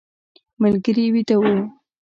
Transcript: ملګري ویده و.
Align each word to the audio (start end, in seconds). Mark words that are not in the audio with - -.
ملګري 0.61 1.05
ویده 1.13 1.35
و. 1.41 1.45